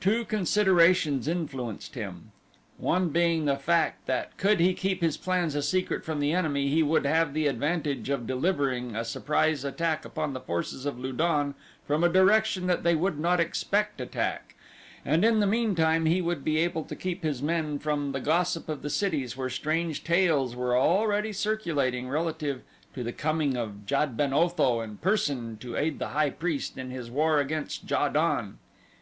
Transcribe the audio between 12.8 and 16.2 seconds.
they would not expect attack, and in the meantime